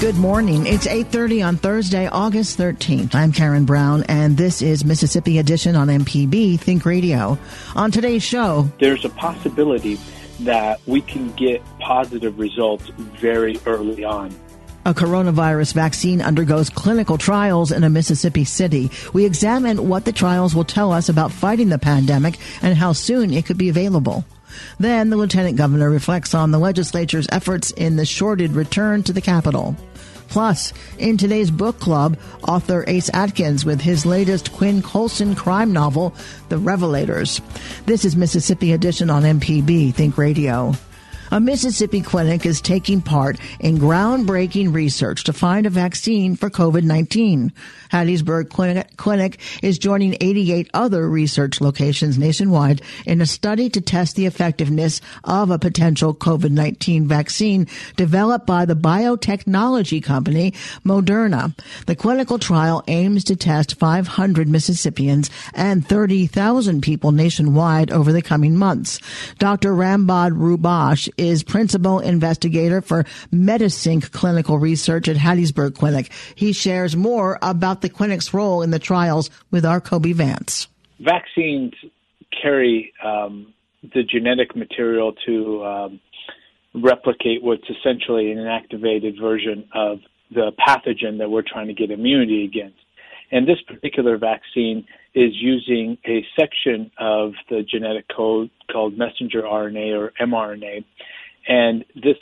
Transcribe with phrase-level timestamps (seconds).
[0.00, 0.66] Good morning.
[0.66, 3.14] It's 8:30 on Thursday, August 13th.
[3.14, 7.36] I'm Karen Brown and this is Mississippi Edition on MPB Think Radio.
[7.76, 9.98] On today's show, there's a possibility
[10.40, 14.34] that we can get positive results very early on.
[14.86, 18.90] A coronavirus vaccine undergoes clinical trials in a Mississippi city.
[19.12, 23.34] We examine what the trials will tell us about fighting the pandemic and how soon
[23.34, 24.24] it could be available.
[24.78, 29.20] Then the lieutenant governor reflects on the legislature's efforts in the shorted return to the
[29.20, 29.76] Capitol.
[30.30, 36.14] Plus, in today's book club, author Ace Atkins with his latest Quinn Colson crime novel,
[36.48, 37.40] The Revelators.
[37.84, 40.74] This is Mississippi Edition on MPB Think Radio.
[41.32, 47.52] A Mississippi clinic is taking part in groundbreaking research to find a vaccine for COVID-19.
[47.92, 54.16] Hattiesburg clinic, clinic is joining 88 other research locations nationwide in a study to test
[54.16, 60.52] the effectiveness of a potential COVID-19 vaccine developed by the biotechnology company
[60.84, 61.56] Moderna.
[61.86, 68.56] The clinical trial aims to test 500 Mississippians and 30,000 people nationwide over the coming
[68.56, 68.98] months.
[69.38, 69.74] Dr.
[69.74, 76.10] Rambod Rouhbakhsh is principal investigator for MediSync clinical research at Hattiesburg Clinic.
[76.34, 80.66] He shares more about the clinic's role in the trials with our Kobee Vance.
[80.98, 81.74] Vaccines
[82.42, 86.00] carry um, the genetic material to um,
[86.74, 89.98] replicate what's essentially an inactivated version of
[90.30, 92.78] the pathogen that we're trying to get immunity against.
[93.30, 99.98] And this particular vaccine is using a section of the genetic code called messenger RNA
[99.98, 100.84] or mRNA.
[101.48, 102.16] And this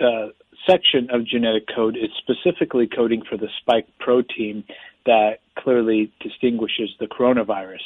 [0.00, 0.28] uh,
[0.68, 4.64] section of genetic code is specifically coding for the spike protein
[5.06, 7.80] that clearly distinguishes the coronavirus.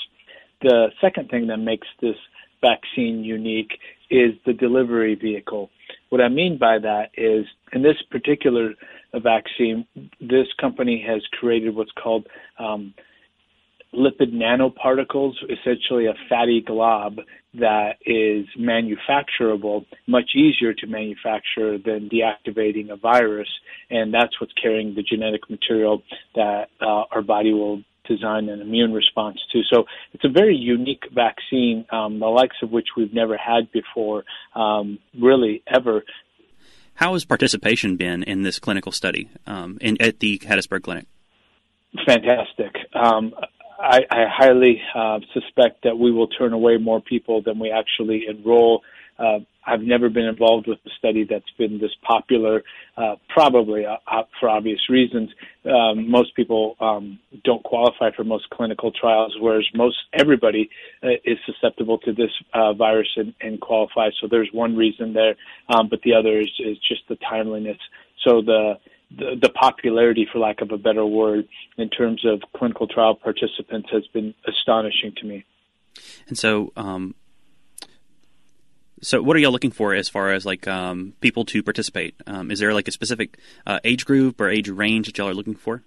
[0.63, 2.17] The second thing that makes this
[2.61, 3.73] vaccine unique
[4.11, 5.71] is the delivery vehicle.
[6.09, 8.75] What I mean by that is in this particular
[9.15, 9.87] vaccine,
[10.21, 12.27] this company has created what's called
[12.59, 12.95] um,
[13.95, 17.19] lipid nanoparticles, essentially a fatty glob
[17.55, 23.49] that is manufacturable, much easier to manufacture than deactivating a virus.
[23.91, 26.03] And that's what's carrying the genetic material
[26.35, 29.63] that uh, our body will design an immune response to.
[29.73, 34.25] So it's a very unique vaccine, um, the likes of which we've never had before,
[34.55, 36.03] um, really ever.
[36.95, 41.07] How has participation been in this clinical study um, in, at the Hattiesburg Clinic?
[42.07, 42.75] Fantastic.
[42.93, 43.35] Um,
[43.79, 48.27] I, I highly uh, suspect that we will turn away more people than we actually
[48.29, 48.83] enroll.
[49.19, 52.63] Uh, I've never been involved with a study that's been this popular,
[52.97, 55.31] uh, probably uh, uh, for obvious reasons.
[55.65, 60.69] Um, most people um, don't qualify for most clinical trials, whereas most everybody
[61.03, 64.13] uh, is susceptible to this uh, virus and, and qualifies.
[64.21, 65.37] So there's one reason there,
[65.69, 67.79] um, but the other is, is just the timeliness.
[68.27, 68.79] So the
[69.17, 73.89] the, the popularity, for lack of a better word, in terms of clinical trial participants
[73.93, 75.45] has been astonishing to me.
[76.29, 77.15] And so, um,
[79.03, 82.15] so what are y'all looking for as far as like um, people to participate?
[82.27, 85.35] Um, is there like a specific uh, age group or age range that y'all are
[85.35, 85.83] looking for?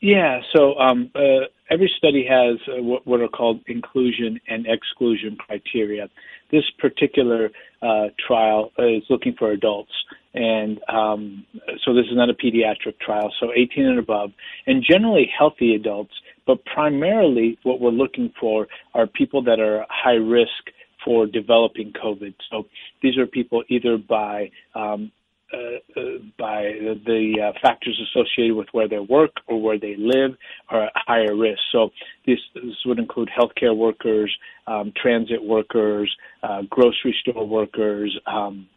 [0.00, 5.36] Yeah, so um, uh, every study has uh, what, what, are called inclusion and exclusion
[5.36, 6.08] criteria.
[6.50, 7.50] This particular
[7.82, 9.92] uh, trial is looking for adults,
[10.32, 11.44] and um,
[11.84, 14.32] so this is not a pediatric trial, so 18 and above,
[14.66, 16.14] and generally healthy adults,
[16.46, 20.70] but primarily what we're looking for are people that are high risk
[21.04, 22.34] for developing COVID.
[22.50, 22.66] So
[23.02, 25.12] these are people either by um,
[25.52, 26.02] uh, uh,
[26.38, 26.62] by
[27.06, 30.32] the uh, factors associated with where they work or where they live
[30.68, 31.60] are at higher risk.
[31.72, 31.90] So
[32.26, 34.34] this, this would include healthcare workers,
[34.66, 38.16] um, transit workers, uh, grocery store workers.
[38.26, 38.68] Um,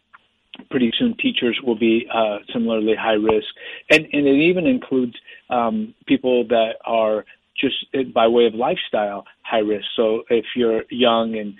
[0.70, 3.46] pretty soon, teachers will be uh, similarly high risk,
[3.90, 5.14] and, and it even includes
[5.50, 7.24] um, people that are
[7.60, 7.74] just
[8.12, 9.86] by way of lifestyle high risk.
[9.96, 11.54] So if you're young and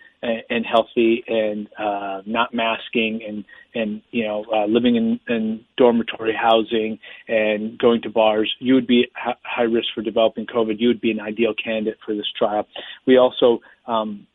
[0.48, 3.44] and healthy and uh, not masking and
[3.74, 6.98] and you know uh, living in, in dormitory housing
[7.28, 10.80] and going to bars, you would be high risk for developing COVID.
[10.80, 12.66] You would be an ideal candidate for this trial.
[13.06, 14.26] We also um,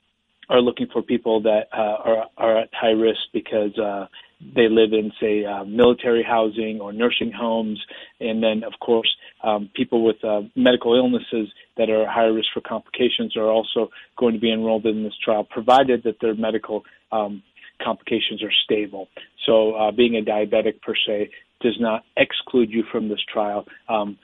[0.50, 4.06] are looking for people that uh, are are at high risk because uh,
[4.40, 7.80] they live in, say, uh, military housing or nursing homes,
[8.20, 9.10] and then, of course,
[9.44, 14.34] um, people with uh, medical illnesses that are higher risk for complications are also going
[14.34, 17.44] to be enrolled in this trial, provided that their medical um,
[17.84, 19.10] complications are stable.
[19.46, 21.32] So, uh, being a diabetic per se
[21.62, 23.66] does not exclude you from this trial.
[23.90, 24.18] Um,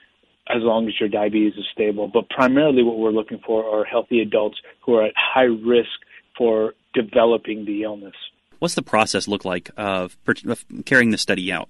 [0.48, 2.06] as long as your diabetes is stable.
[2.06, 5.90] But primarily, what we're looking for are healthy adults who are at high risk
[6.38, 8.14] for developing the illness.
[8.58, 10.16] What's the process look like of,
[10.46, 11.68] of carrying the study out?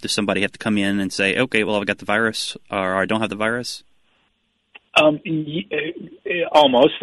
[0.00, 2.96] Does somebody have to come in and say, okay, well, I've got the virus or
[2.96, 3.82] I don't have the virus?
[4.94, 5.20] Um,
[6.52, 6.94] almost.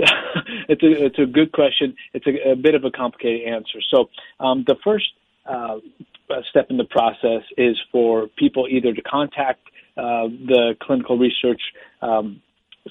[0.70, 1.96] it's a it's a good question.
[2.14, 3.80] It's a, a bit of a complicated answer.
[3.94, 4.10] So
[4.40, 5.06] um, the first
[5.46, 5.78] uh,
[6.50, 9.62] step in the process is for people either to contact
[9.98, 11.62] uh, the clinical research
[12.02, 12.42] um,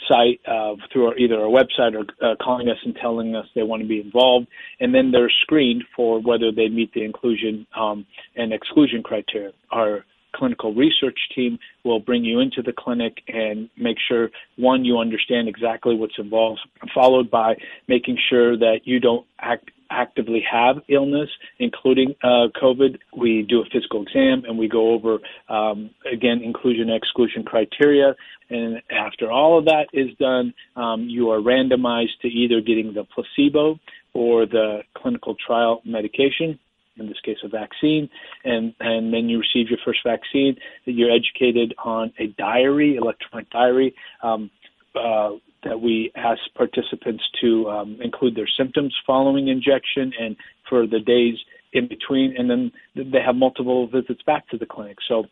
[0.09, 3.63] site uh, through our, either our website or uh, calling us and telling us they
[3.63, 4.47] want to be involved,
[4.81, 8.07] and then they're screened for whether they meet the inclusion um,
[8.37, 9.53] and exclusion criteria.
[9.71, 10.05] Our
[10.35, 15.49] clinical research team will bring you into the clinic and make sure one you understand
[15.49, 16.61] exactly what's involved,
[16.93, 17.55] followed by
[17.89, 22.99] making sure that you don't act actively have illness, including uh, COVID.
[23.17, 25.19] We do a physical exam and we go over,
[25.49, 28.15] um, again, inclusion exclusion criteria.
[28.51, 33.05] And after all of that is done, um, you are randomized to either getting the
[33.05, 33.79] placebo
[34.13, 36.59] or the clinical trial medication
[36.97, 38.09] in this case a vaccine,
[38.45, 40.57] and and then you receive your first vaccine.
[40.85, 43.95] You're educated on a diary, electronic diary.
[44.23, 44.51] Um,
[44.95, 45.33] uh,
[45.65, 50.37] that we ask participants to um, include their symptoms following injection and
[50.69, 51.37] for the days
[51.73, 54.97] in between, and then they have multiple visits back to the clinic.
[55.09, 55.25] So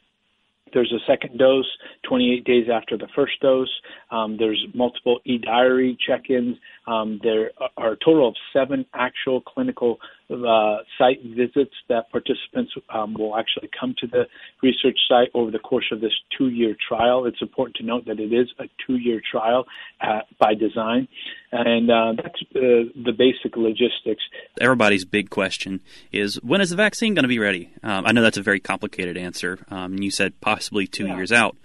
[0.72, 1.66] there's a second dose
[2.08, 3.70] 28 days after the first dose.
[4.10, 6.56] Um, there's multiple e-diary check-ins.
[6.86, 9.98] Um, there are a total of seven actual clinical
[10.32, 14.26] uh, site visits that participants um, will actually come to the
[14.62, 17.26] research site over the course of this two-year trial.
[17.26, 19.64] It's important to note that it is a two-year trial
[20.00, 21.08] uh, by design,
[21.50, 24.22] and uh, that's uh, the basic logistics.
[24.60, 25.80] Everybody's big question
[26.12, 27.70] is when is the vaccine going to be ready?
[27.82, 29.58] Um, I know that's a very complicated answer.
[29.70, 31.16] Um, and you said possibly two yeah.
[31.16, 31.56] years out.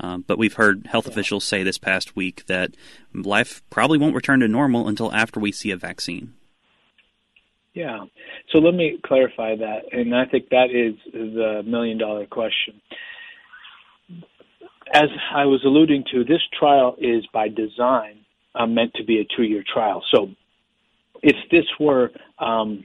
[0.00, 1.12] Um, but we've heard health yeah.
[1.12, 2.74] officials say this past week that
[3.12, 6.34] life probably won't return to normal until after we see a vaccine.
[7.74, 8.04] Yeah.
[8.52, 9.80] So let me clarify that.
[9.92, 12.80] And I think that is the million dollar question.
[14.92, 18.20] As I was alluding to, this trial is by design
[18.54, 20.02] uh, meant to be a two year trial.
[20.14, 20.28] So
[21.22, 22.84] if this were um,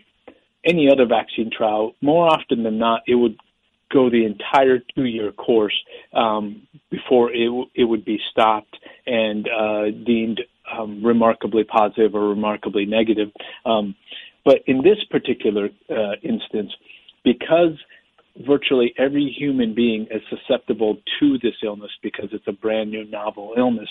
[0.66, 3.38] any other vaccine trial, more often than not, it would
[3.92, 5.76] go the entire two year course
[6.14, 12.30] um, before it, w- it would be stopped and uh, deemed um, remarkably positive or
[12.30, 13.30] remarkably negative.
[13.66, 13.96] Um,
[14.50, 16.72] but in this particular uh, instance,
[17.24, 17.78] because
[18.48, 23.54] virtually every human being is susceptible to this illness because it's a brand new novel
[23.56, 23.88] illness,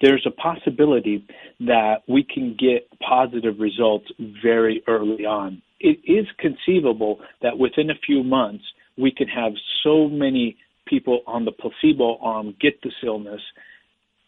[0.00, 1.26] there's a possibility
[1.60, 4.06] that we can get positive results
[4.42, 5.60] very early on.
[5.78, 8.64] It is conceivable that within a few months
[8.96, 9.52] we can have
[9.84, 13.42] so many people on the placebo arm get this illness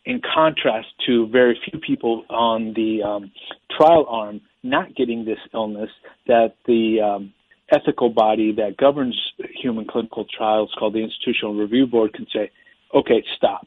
[0.05, 3.32] in contrast to very few people on the um,
[3.75, 5.91] trial arm not getting this illness,
[6.27, 7.33] that the um,
[7.71, 9.19] ethical body that governs
[9.61, 12.50] human clinical trials, called the Institutional Review Board, can say,
[12.95, 13.67] okay, stop.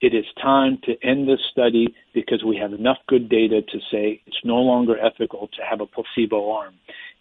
[0.00, 4.22] It is time to end this study because we have enough good data to say
[4.26, 6.74] it's no longer ethical to have a placebo arm.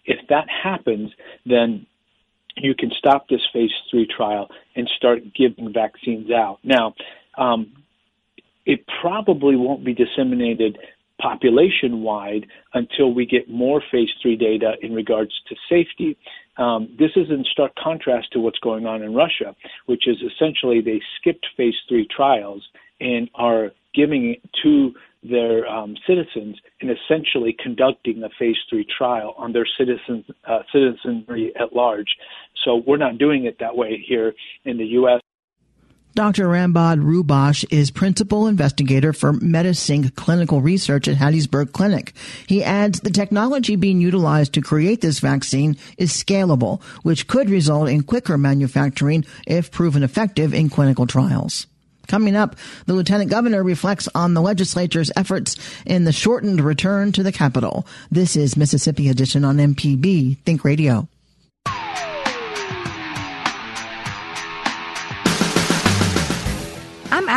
[0.06, 1.12] If that happens,
[1.46, 1.86] then
[2.56, 6.60] you can stop this phase three trial and start giving vaccines out.
[6.64, 6.96] Now,
[7.38, 7.74] um,
[8.66, 10.78] it probably won't be disseminated
[11.20, 16.18] population wide until we get more phase three data in regards to safety.
[16.58, 20.82] Um, this is in stark contrast to what's going on in Russia, which is essentially
[20.82, 22.68] they skipped phase three trials
[23.00, 29.36] and are giving it to their um, citizens and essentially conducting a phase three trial
[29.38, 32.08] on their citizens uh, citizenry at large.
[32.64, 34.34] So we're not doing it that way here
[34.66, 35.22] in the U.S.
[36.16, 36.48] Dr.
[36.48, 42.14] Rambod Rouhbakhsh is principal investigator for MediSync clinical research at Hattiesburg Clinic.
[42.48, 47.90] He adds the technology being utilized to create this vaccine is scalable, which could result
[47.90, 51.68] in quicker manufacturing if proven effective in clinical trials.
[52.08, 52.56] Coming up,
[52.88, 57.86] the lieutenant governor reflects on the legislature's efforts in the shortened return to the Capitol.
[58.10, 61.08] This is Mississippi Edition on MPB Think Radio.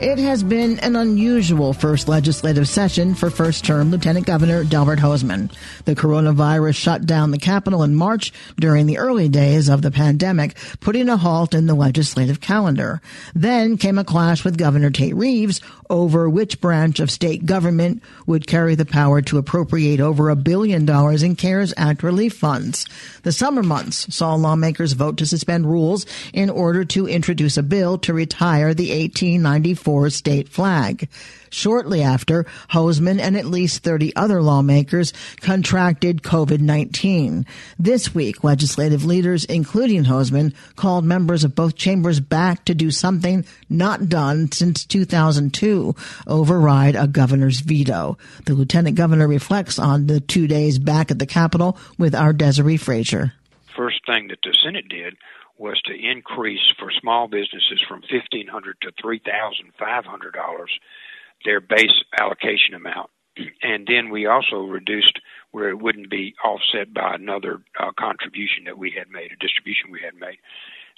[0.00, 5.54] It has been an unusual first legislative session for first term Lieutenant Governor Delbert Hosemann.
[5.84, 10.56] The coronavirus shut down the Capitol in March during the early days of the pandemic,
[10.80, 13.00] putting a halt in the legislative calendar.
[13.36, 18.48] Then came a clash with Governor Tate Reeves over which branch of state government would
[18.48, 22.84] carry the power to appropriate over a billion dollars in CARES Act relief funds.
[23.22, 27.96] The summer months saw lawmakers vote to suspend rules in order to introduce a bill
[27.98, 31.08] to retire the 1894 state flag.
[31.50, 37.46] Shortly after, Hosemann and at least 30 other lawmakers contracted COVID-19.
[37.78, 43.44] This week, legislative leaders, including Hosemann, called members of both chambers back to do something
[43.68, 45.94] not done since 2002,
[46.26, 48.18] override a governor's veto.
[48.46, 52.76] The lieutenant governor reflects on the two days back at the Capitol with our Desiree
[52.76, 53.32] Frazier.
[53.76, 55.16] First thing that the Senate did
[55.56, 60.70] was to increase for small businesses from fifteen hundred to three thousand five hundred dollars
[61.44, 63.10] their base allocation amount,
[63.62, 65.20] and then we also reduced
[65.50, 69.90] where it wouldn't be offset by another uh, contribution that we had made, a distribution
[69.90, 70.38] we had made.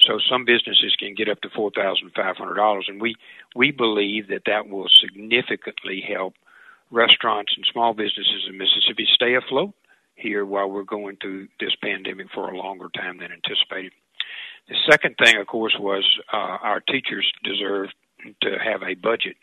[0.01, 3.17] So some businesses can get up to four thousand five hundred dollars, and we
[3.55, 6.35] we believe that that will significantly help
[6.91, 9.73] restaurants and small businesses in Mississippi stay afloat
[10.15, 13.93] here while we're going through this pandemic for a longer time than anticipated.
[14.69, 17.89] The second thing, of course, was uh, our teachers deserve
[18.43, 19.37] to have a budget.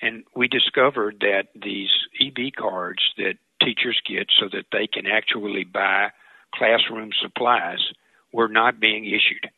[0.00, 5.64] And we discovered that these EB cards that teachers get so that they can actually
[5.64, 6.10] buy
[6.54, 7.80] classroom supplies
[8.32, 9.50] were not being issued.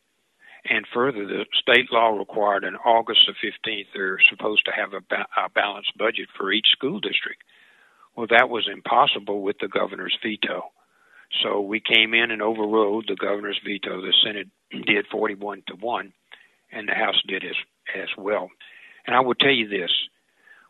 [0.69, 5.01] And further, the state law required on August the 15th they're supposed to have a,
[5.01, 7.43] ba- a balanced budget for each school district.
[8.15, 10.71] Well, that was impossible with the governor's veto.
[11.43, 14.01] So we came in and overrode the governor's veto.
[14.01, 14.49] The Senate
[14.87, 16.13] did 41 to 1,
[16.73, 17.57] and the House did as,
[17.95, 18.51] as well.
[19.07, 19.91] And I will tell you this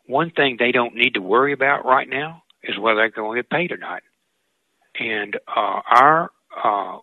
[0.05, 3.43] one thing they don't need to worry about right now is whether they're going to
[3.43, 4.01] get paid or not.
[4.99, 6.31] And uh, our
[6.63, 6.97] uh,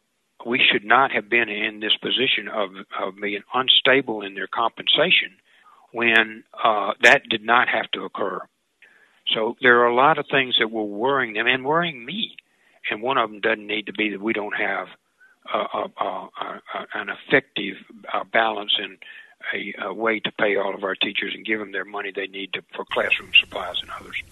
[0.46, 5.36] we should not have been in this position of, of being unstable in their compensation
[5.92, 8.40] when uh, that did not have to occur.
[9.34, 12.36] So there are a lot of things that were worrying them and worrying me
[12.90, 14.88] and one of them doesn't need to be that we don't have
[15.52, 17.76] a, a, a, an effective
[18.12, 18.98] uh, balance and
[19.84, 22.52] a, way to pay all of our teachers and give them their money they need
[22.52, 24.22] to, for classroom supplies and others.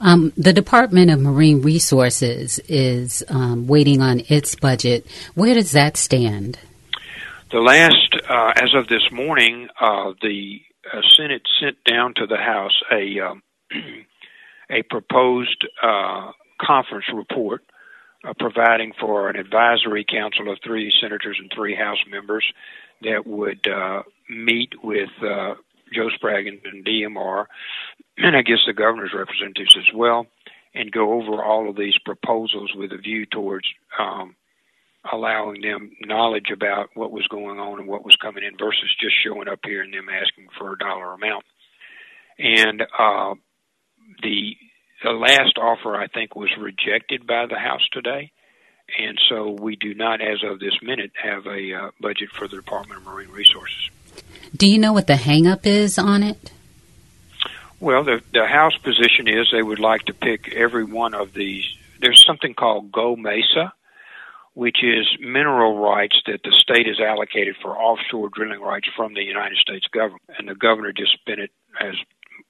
[0.00, 5.06] Um, the Department of Marine Resources is um, waiting on its budget.
[5.34, 6.58] Where does that stand?
[7.52, 10.60] The last, uh, as of this morning, uh, the
[10.90, 13.42] uh, Senate sent down to the House a um,
[14.70, 16.30] a proposed uh,
[16.64, 17.62] conference report
[18.26, 22.44] uh, providing for an advisory council of three senators and three House members
[23.02, 25.54] that would uh, meet with uh,
[25.94, 27.46] Joe Spraggins and DMR,
[28.18, 30.26] and I guess the governor's representatives as well,
[30.74, 33.66] and go over all of these proposals with a view towards
[33.98, 34.36] um,
[35.10, 39.14] allowing them knowledge about what was going on and what was coming in versus just
[39.24, 41.44] showing up here and them asking for a dollar amount.
[42.38, 43.34] And uh,
[44.22, 44.56] the
[45.02, 48.32] the last offer, I think, was rejected by the House today.
[48.98, 52.56] And so we do not, as of this minute, have a uh, budget for the
[52.56, 53.90] Department of Marine Resources.
[54.56, 56.50] Do you know what the hangup is on it?
[57.78, 61.64] Well, the, the House position is they would like to pick every one of these.
[62.00, 63.72] There's something called GOMESA,
[64.54, 69.22] which is mineral rights that the state has allocated for offshore drilling rights from the
[69.22, 70.22] United States government.
[70.36, 71.94] And the governor just spent it as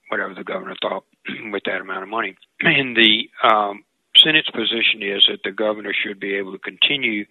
[0.08, 1.04] whatever the governor thought
[1.52, 2.36] with that amount of money.
[2.62, 3.84] And the um,
[4.16, 7.24] Senate's position is that the governor should be able to continue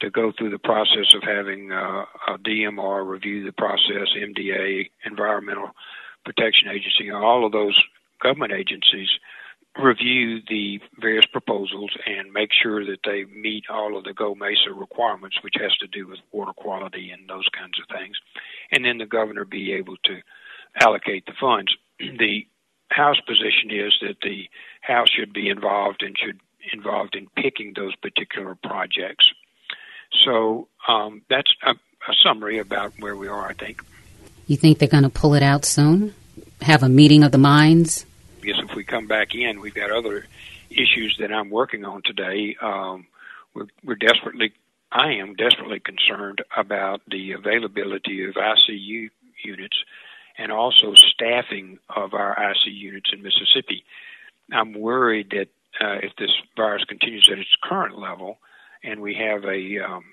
[0.00, 5.70] to go through the process of having uh, a DMR review the process, MDA, Environmental
[6.24, 7.78] Protection Agency, all of those
[8.22, 9.08] government agencies
[9.78, 15.38] review the various proposals and make sure that they meet all of the GOMESA requirements,
[15.42, 18.16] which has to do with water quality and those kinds of things.
[18.72, 20.20] And then the governor be able to
[20.80, 22.46] allocate the funds the
[22.90, 24.48] House position is that the
[24.80, 26.40] House should be involved and should
[26.72, 29.24] involved in picking those particular projects.
[30.24, 33.48] So um, that's a, a summary about where we are.
[33.48, 33.82] I think.
[34.46, 36.14] You think they're going to pull it out soon?
[36.60, 38.04] Have a meeting of the minds?
[38.42, 38.56] Yes.
[38.62, 40.26] if we come back in, we've got other
[40.70, 42.56] issues that I'm working on today.
[42.60, 43.06] Um,
[43.54, 44.52] we're, we're desperately,
[44.90, 49.10] I am desperately concerned about the availability of ICU
[49.44, 49.76] units
[50.40, 53.84] and also staffing of our ICU units in Mississippi.
[54.50, 55.48] I'm worried that
[55.80, 58.38] uh, if this virus continues at its current level
[58.82, 60.04] and we have a, um,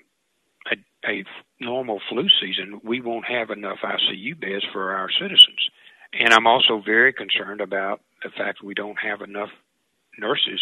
[0.70, 1.24] a, a
[1.60, 5.70] normal flu season, we won't have enough ICU beds for our citizens.
[6.12, 9.50] And I'm also very concerned about the fact that we don't have enough
[10.18, 10.60] nurses.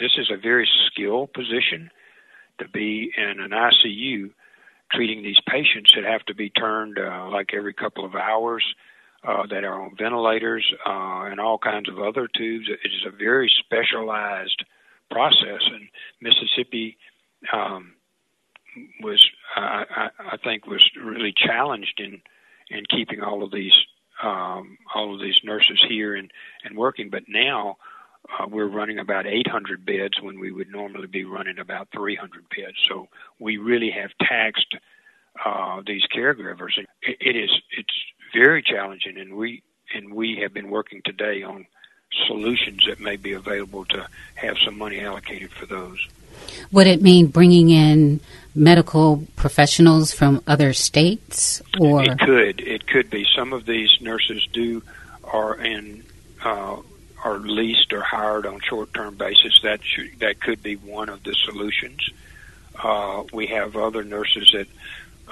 [0.00, 1.90] This is a very skilled position
[2.60, 4.30] to be in an ICU
[4.92, 8.64] treating these patients that have to be turned uh, like every couple of hours,
[9.24, 12.68] uh, that are on ventilators uh, and all kinds of other tubes.
[12.68, 14.64] It is a very specialized
[15.10, 15.88] process, and
[16.20, 16.96] Mississippi
[17.52, 17.94] um,
[19.02, 22.20] was, I, I think, was really challenged in
[22.68, 23.76] in keeping all of these
[24.22, 26.30] um, all of these nurses here and
[26.64, 27.10] and working.
[27.10, 27.76] But now
[28.28, 32.76] uh, we're running about 800 beds when we would normally be running about 300 beds.
[32.88, 33.08] So
[33.38, 34.74] we really have taxed
[35.44, 36.78] uh, these caregivers.
[37.02, 37.94] It, it is it's
[38.36, 39.62] very challenging, and we
[39.94, 41.66] and we have been working today on
[42.26, 46.06] solutions that may be available to have some money allocated for those.
[46.72, 48.20] Would it mean bringing in
[48.54, 54.46] medical professionals from other states, or it could it could be some of these nurses
[54.52, 54.82] do
[55.24, 56.04] are in
[56.44, 56.76] uh,
[57.24, 59.60] are leased or hired on short term basis.
[59.62, 62.08] That should, that could be one of the solutions.
[62.82, 64.68] Uh, we have other nurses that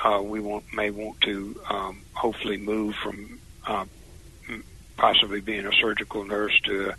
[0.02, 3.84] uh, we want, may want to um, hopefully move from uh,
[4.96, 6.94] possibly being a surgical nurse to,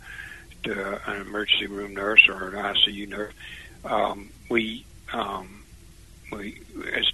[0.62, 3.32] to an emergency room nurse or an ICU nurse.
[3.84, 5.62] Um, we um,
[6.32, 6.60] we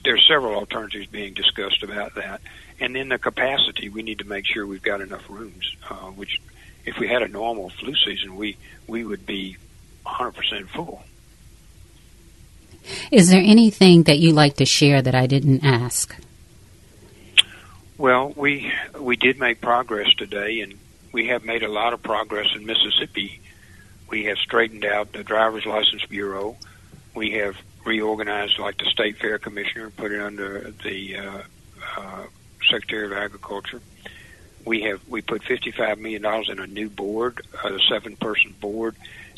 [0.05, 2.41] there's several alternatives being discussed about that,
[2.81, 3.89] and then the capacity.
[3.89, 5.77] We need to make sure we've got enough rooms.
[5.89, 6.41] Uh, which,
[6.85, 9.57] if we had a normal flu season, we we would be
[10.07, 11.03] 100% full.
[13.11, 16.17] Is there anything that you like to share that I didn't ask?
[17.99, 20.79] Well, we we did make progress today, and
[21.13, 23.41] we have made a lot of progress in Mississippi.
[24.09, 26.57] We have straightened out the driver's license bureau.
[27.15, 31.43] We have reorganized, like the state fair commissioner, put it under the uh,
[31.97, 32.25] uh,
[32.69, 33.81] Secretary of Agriculture.
[34.65, 38.55] We have we put fifty five million dollars in a new board, a seven person
[38.61, 38.97] board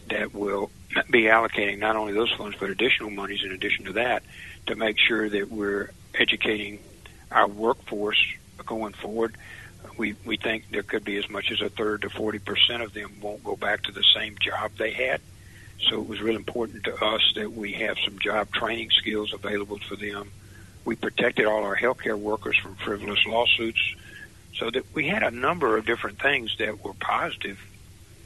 [0.08, 0.70] that will
[1.10, 4.22] be allocating not only those funds but additional monies in addition to that
[4.66, 6.78] to make sure that we're educating
[7.30, 8.22] our workforce
[8.66, 9.36] going forward.
[9.98, 12.94] We we think there could be as much as a third to forty percent of
[12.94, 15.20] them won't go back to the same job they had.
[15.88, 19.78] So it was really important to us that we have some job training skills available
[19.78, 20.30] for them.
[20.84, 23.94] We protected all our healthcare workers from frivolous lawsuits,
[24.56, 27.58] so that we had a number of different things that were positive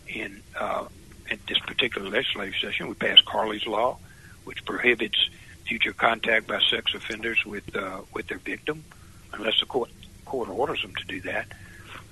[0.06, 0.86] in uh,
[1.30, 3.98] at this particular legislative session, we passed Carley's Law,
[4.44, 5.28] which prohibits
[5.66, 8.84] future contact by sex offenders with uh, with their victim,
[9.32, 9.90] unless the court
[10.24, 11.46] court orders them to do that.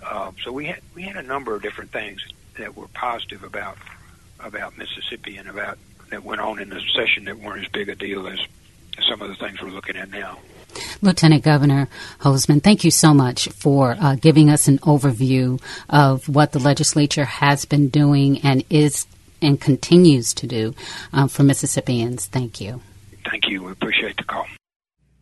[0.04, 2.24] Uh, so we had we had a number of different things
[2.58, 3.78] that were positive about
[4.40, 5.78] about Mississippi and about
[6.10, 8.38] that went on in the session that weren't as big a deal as
[9.08, 10.38] some of the things we're looking at now.
[11.02, 11.88] Lieutenant Governor
[12.20, 17.24] Hosemann, thank you so much for uh, giving us an overview of what the legislature
[17.24, 19.06] has been doing and is
[19.42, 20.74] and continues to do
[21.12, 22.26] uh, for Mississippians.
[22.26, 22.80] Thank you.
[23.30, 23.64] Thank you.
[23.64, 24.46] We appreciate the call.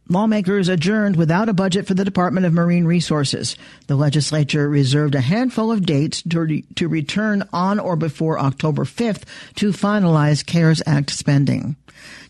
[0.08, 3.56] Lawmakers adjourned without a budget for the Department of Marine Resources.
[3.86, 8.84] The legislature reserved a handful of dates to, re- to return on or before October
[8.84, 9.22] 5th
[9.54, 11.76] to finalize CARES Act spending.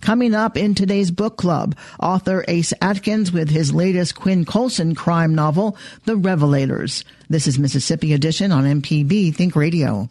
[0.01, 5.35] Coming up in today's book club, author Ace Atkins with his latest Quinn Colson crime
[5.35, 7.03] novel, The Revelators.
[7.29, 10.09] This is Mississippi Edition on MPB Think Radio.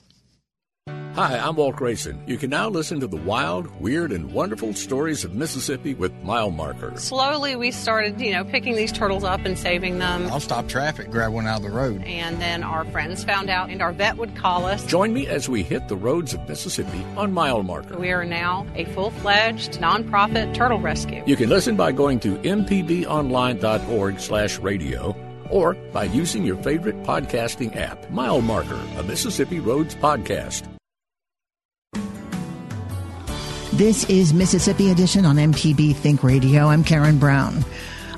[1.16, 2.24] Hi, I'm Walt Grayson.
[2.26, 6.50] You can now listen to the wild, weird, and wonderful stories of Mississippi with Mile
[6.50, 6.92] Marker.
[6.98, 10.26] Slowly, we started, you know, picking these turtles up and saving them.
[10.32, 12.02] I'll stop traffic, grab one out of the road.
[12.04, 14.84] And then our friends found out, and our vet would call us.
[14.88, 17.96] Join me as we hit the roads of Mississippi on Mile Marker.
[17.96, 21.22] We are now a full fledged nonprofit turtle rescue.
[21.28, 25.16] You can listen by going to mpbonline.org slash radio
[25.52, 28.10] or by using your favorite podcasting app.
[28.10, 30.68] Mile Marker, a Mississippi Roads podcast.
[33.74, 36.68] This is Mississippi Edition on MPB Think Radio.
[36.68, 37.66] I'm Karen Brown.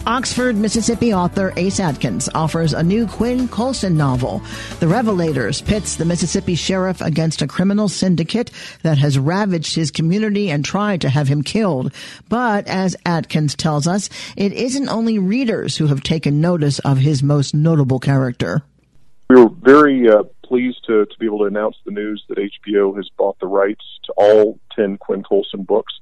[0.05, 4.39] Oxford, Mississippi author Ace Atkins offers a new Quinn Colson novel.
[4.81, 8.51] The Revelators pits the Mississippi sheriff against a criminal syndicate
[8.83, 11.93] that has ravaged his community and tried to have him killed.
[12.27, 17.23] But as Atkins tells us, it isn't only readers who have taken notice of his
[17.23, 18.61] most notable character.
[19.29, 22.95] We were very uh, pleased to, to be able to announce the news that HBO
[22.95, 25.93] has bought the rights to all 10 Quinn Colson books.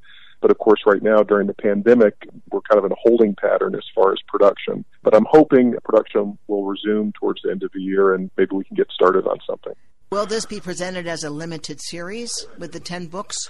[0.41, 3.75] But of course, right now during the pandemic, we're kind of in a holding pattern
[3.75, 4.83] as far as production.
[5.01, 8.65] But I'm hoping production will resume towards the end of the year and maybe we
[8.65, 9.73] can get started on something.
[10.11, 13.49] Will this be presented as a limited series with the 10 books?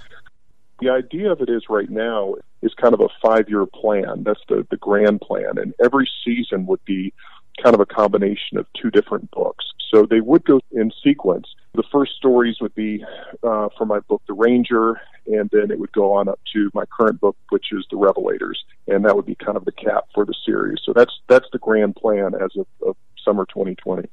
[0.81, 4.23] The idea of it is right now is kind of a five year plan.
[4.23, 5.57] That's the, the grand plan.
[5.57, 7.13] And every season would be
[7.61, 9.65] kind of a combination of two different books.
[9.93, 11.45] So they would go in sequence.
[11.75, 13.05] The first stories would be
[13.43, 16.85] uh, from my book, The Ranger, and then it would go on up to my
[16.85, 18.55] current book, which is The Revelators,
[18.87, 20.79] and that would be kind of the cap for the series.
[20.83, 24.09] So that's that's the grand plan as of, of summer 2020.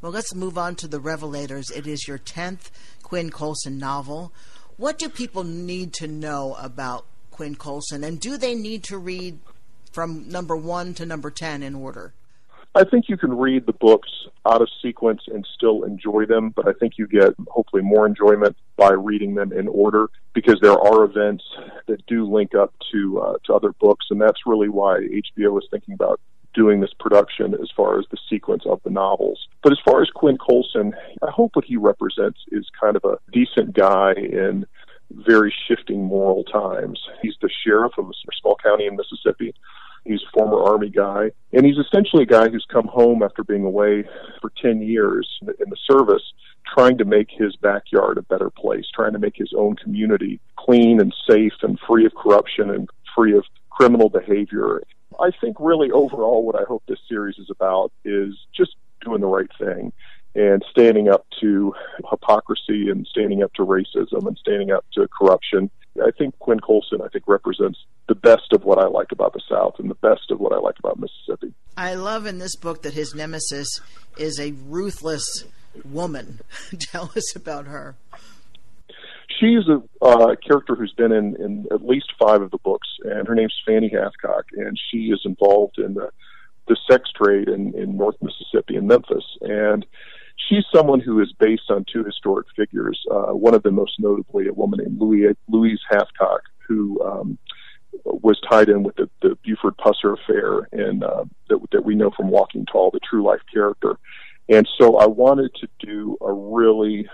[0.00, 1.76] Well, let's move on to The Revelators.
[1.76, 2.70] It is your 10th
[3.02, 4.32] Quinn Colson novel.
[4.76, 9.40] What do people need to know about Quinn Colson, and do they need to read
[9.90, 12.14] from number one to number 10 in order?
[12.74, 14.10] I think you can read the books
[14.46, 18.56] out of sequence and still enjoy them, but I think you get hopefully more enjoyment
[18.76, 21.44] by reading them in order because there are events
[21.88, 25.66] that do link up to uh, to other books, and that's really why HBO is
[25.70, 26.20] thinking about
[26.54, 29.48] doing this production as far as the sequence of the novels.
[29.62, 33.18] But as far as Quinn Colson, I hope what he represents is kind of a
[33.32, 34.64] decent guy in
[35.10, 37.00] very shifting moral times.
[37.20, 39.54] He's the sheriff of a small county in Mississippi
[40.04, 43.64] He's a former Army guy, and he's essentially a guy who's come home after being
[43.64, 44.04] away
[44.40, 46.22] for 10 years in the service,
[46.66, 51.00] trying to make his backyard a better place, trying to make his own community clean
[51.00, 54.82] and safe and free of corruption and free of criminal behavior.
[55.18, 59.26] I think really overall what I hope this series is about is just doing the
[59.26, 59.92] right thing
[60.34, 61.74] and standing up to
[62.08, 65.70] hypocrisy and standing up to racism and standing up to corruption.
[66.02, 69.40] I think Quinn Colson, I think, represents the best of what I like about the
[69.48, 71.52] South and the best of what I like about Mississippi.
[71.76, 73.80] I love in this book that his nemesis
[74.16, 75.44] is a ruthless
[75.84, 76.40] woman.
[76.78, 77.96] Tell us about her.
[79.38, 83.26] She's a uh, character who's been in, in at least five of the books, and
[83.26, 86.10] her name's Fanny Hathcock, and she is involved in the
[86.68, 89.24] the sex trade in, in North Mississippi and Memphis.
[89.40, 89.84] And
[90.48, 93.00] she's someone who is based on two historic figures.
[93.10, 97.38] Uh, one of them, most notably, a woman named Louise, Louise Hathcock, who um,
[98.04, 102.10] was tied in with the, the Buford Pusser affair, and uh, that, that we know
[102.16, 103.98] from Walking Tall, the true life character.
[104.48, 107.08] And so I wanted to do a really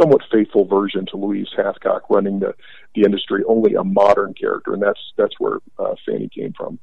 [0.00, 2.54] somewhat faithful version to Louise Hathcock running the,
[2.94, 6.78] the industry, only a modern character, and that's that's where uh, Fanny came from.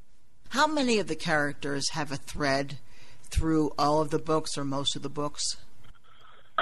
[0.50, 2.78] How many of the characters have a thread
[3.30, 5.56] through all of the books or most of the books?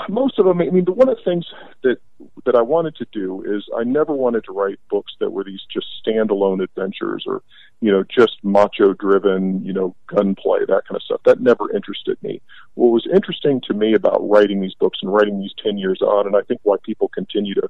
[0.08, 0.60] Most of them.
[0.60, 1.46] I mean, the one of the things
[1.82, 1.98] that
[2.44, 5.62] that I wanted to do is I never wanted to write books that were these
[5.72, 7.42] just standalone adventures or
[7.80, 11.20] you know just macho driven you know gunplay that kind of stuff.
[11.24, 12.40] That never interested me.
[12.74, 16.26] What was interesting to me about writing these books and writing these ten years on,
[16.26, 17.68] and I think why people continue to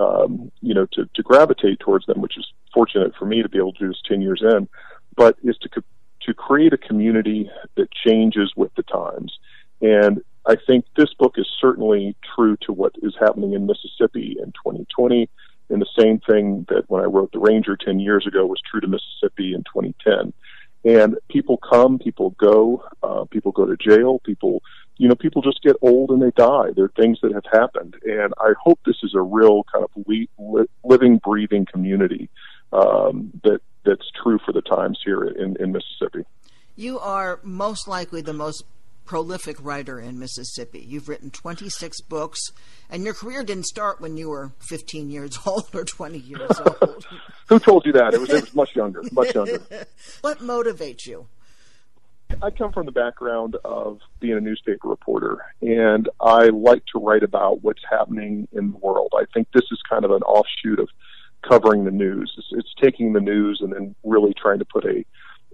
[0.00, 3.58] um, you know to to gravitate towards them, which is fortunate for me to be
[3.58, 4.68] able to do this ten years in,
[5.16, 5.82] but is to
[6.22, 9.38] to create a community that changes with the times
[9.80, 14.52] and I think this book is certainly true to what is happening in Mississippi in
[14.52, 15.28] 2020.
[15.70, 18.80] And the same thing that when I wrote The Ranger 10 years ago was true
[18.80, 20.32] to Mississippi in 2010.
[20.84, 24.62] And people come, people go, uh, people go to jail, people,
[24.98, 26.72] you know, people just get old and they die.
[26.76, 27.96] There are things that have happened.
[28.04, 32.28] And I hope this is a real kind of li- li- living, breathing community
[32.72, 36.24] um, that that's true for the times here in, in Mississippi.
[36.76, 38.64] You are most likely the most
[39.04, 40.80] prolific writer in Mississippi.
[40.80, 42.40] You've written 26 books,
[42.90, 47.06] and your career didn't start when you were 15 years old or 20 years old.
[47.48, 48.14] Who told you that?
[48.14, 49.60] It was, it was much younger, much younger.
[50.22, 51.26] what motivates you?
[52.42, 57.22] I come from the background of being a newspaper reporter, and I like to write
[57.22, 59.12] about what's happening in the world.
[59.14, 60.88] I think this is kind of an offshoot of
[61.48, 62.34] covering the news.
[62.38, 65.04] It's, it's taking the news and then really trying to put a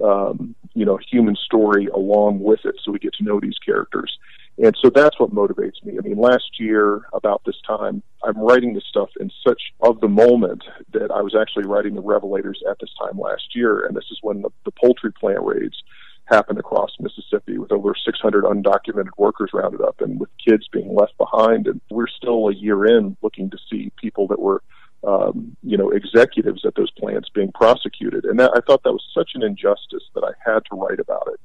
[0.03, 4.19] um, you know, human story along with it so we get to know these characters.
[4.63, 5.97] And so that's what motivates me.
[5.99, 10.09] I mean, last year, about this time, I'm writing this stuff in such of the
[10.09, 13.87] moment that I was actually writing the Revelators at this time last year.
[13.87, 15.83] And this is when the, the poultry plant raids
[16.27, 21.17] happened across Mississippi with over 600 undocumented workers rounded up and with kids being left
[21.17, 21.67] behind.
[21.67, 24.63] And we're still a year in looking to see people that were
[25.05, 28.25] um, you know, executives at those plants being prosecuted.
[28.25, 31.29] And that, I thought that was such an injustice that I had to write about
[31.33, 31.41] it.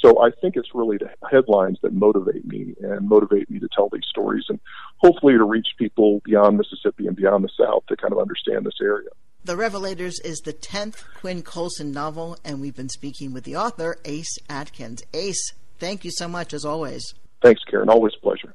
[0.00, 3.88] So I think it's really the headlines that motivate me and motivate me to tell
[3.90, 4.58] these stories and
[4.96, 8.78] hopefully to reach people beyond Mississippi and beyond the South to kind of understand this
[8.80, 9.10] area.
[9.44, 13.96] The Revelators is the 10th Quinn Colson novel, and we've been speaking with the author,
[14.04, 15.02] Ace Atkins.
[15.12, 17.14] Ace, thank you so much as always.
[17.42, 17.88] Thanks, Karen.
[17.88, 18.54] Always a pleasure.